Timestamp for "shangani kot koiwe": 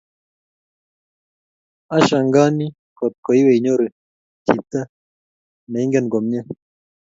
2.07-3.51